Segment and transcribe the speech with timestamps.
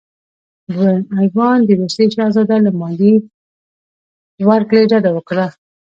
[0.73, 3.15] دویم ایوان د روسیې شهزاده له مالیې
[4.49, 5.45] ورکړې ډډه وکړه.